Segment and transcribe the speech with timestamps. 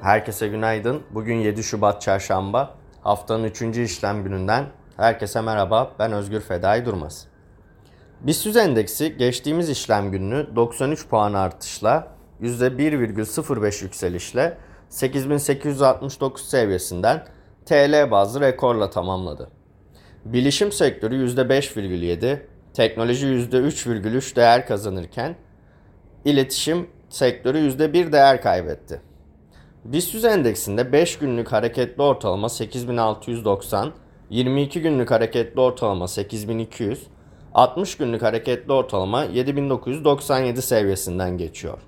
[0.00, 1.02] Herkese günaydın.
[1.10, 2.74] Bugün 7 Şubat Çarşamba.
[3.02, 3.62] Haftanın 3.
[3.62, 4.66] işlem gününden
[4.96, 5.92] herkese merhaba.
[5.98, 7.26] Ben Özgür Fedai Durmaz.
[8.20, 12.08] BIST endeksi geçtiğimiz işlem gününü 93 puan artışla
[12.42, 17.24] %1,05 yükselişle 8869 seviyesinden
[17.66, 19.50] TL bazlı rekorla tamamladı.
[20.24, 22.38] Bilişim sektörü %5,7,
[22.74, 25.36] teknoloji %3,3 değer kazanırken
[26.24, 29.07] iletişim sektörü %1 değer kaybetti.
[29.92, 33.92] BIST endeksinde 5 günlük hareketli ortalama 8690,
[34.30, 37.06] 22 günlük hareketli ortalama 8200,
[37.54, 41.78] 60 günlük hareketli ortalama 7997 seviyesinden geçiyor.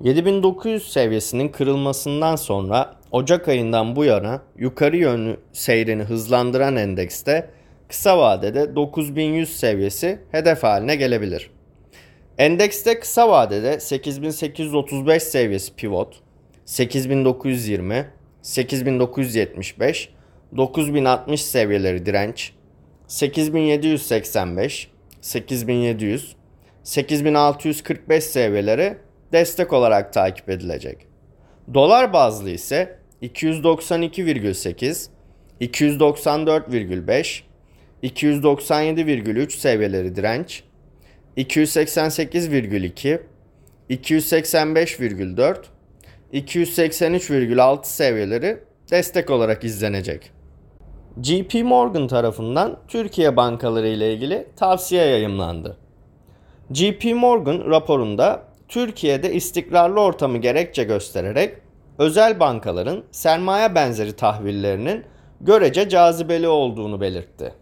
[0.00, 7.50] 7900 seviyesinin kırılmasından sonra Ocak ayından bu yana yukarı yönlü seyrini hızlandıran endekste
[7.88, 11.50] kısa vadede 9100 seviyesi hedef haline gelebilir.
[12.38, 16.22] Endekste kısa vadede 8835 seviyesi pivot,
[16.70, 18.06] 8920,
[18.42, 20.08] 8975,
[20.56, 22.52] 9060 seviyeleri direnç,
[23.06, 26.36] 8785, 8700,
[26.82, 28.98] 8645 seviyeleri
[29.32, 31.06] destek olarak takip edilecek.
[31.74, 35.08] Dolar bazlı ise 292,8,
[35.60, 37.40] 294,5,
[38.02, 40.62] 297,3 seviyeleri direnç,
[41.36, 43.20] 288,2,
[43.90, 45.56] 285,4,
[46.32, 48.58] 283,6 seviyeleri
[48.90, 50.30] destek olarak izlenecek.
[51.22, 55.76] JP Morgan tarafından Türkiye bankaları ile ilgili tavsiye yayımlandı.
[56.72, 61.56] JP Morgan raporunda Türkiye'de istikrarlı ortamı gerekçe göstererek
[61.98, 65.04] özel bankaların sermaye benzeri tahvillerinin
[65.40, 67.54] görece cazibeli olduğunu belirtti.